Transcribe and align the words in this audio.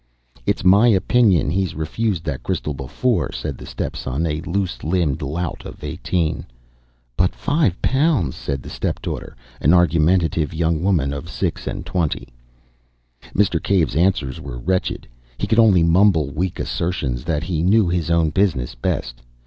"It's 0.47 0.63
my 0.65 0.87
opinion 0.87 1.51
he's 1.51 1.75
refused 1.75 2.23
that 2.23 2.41
crystal 2.41 2.73
before," 2.73 3.31
said 3.31 3.55
the 3.55 3.67
step 3.67 3.95
son, 3.95 4.25
a 4.25 4.41
loose 4.41 4.83
limbed 4.83 5.21
lout 5.21 5.61
of 5.63 5.83
eighteen. 5.83 6.47
"But 7.15 7.35
Five 7.35 7.79
Pounds!" 7.83 8.35
said 8.35 8.63
the 8.63 8.69
step 8.71 8.99
daughter, 9.03 9.35
an 9.59 9.73
argumentative 9.75 10.55
young 10.55 10.81
woman 10.81 11.13
of 11.13 11.29
six 11.29 11.67
and 11.67 11.85
twenty. 11.85 12.29
Mr. 13.35 13.61
Cave's 13.61 13.95
answers 13.95 14.41
were 14.41 14.57
wretched; 14.57 15.07
he 15.37 15.45
could 15.45 15.59
only 15.59 15.83
mumble 15.83 16.31
weak 16.31 16.59
assertions 16.59 17.23
that 17.25 17.43
he 17.43 17.61
knew 17.61 17.87
his 17.87 18.09
own 18.09 18.31
business 18.31 18.73
best. 18.73 19.21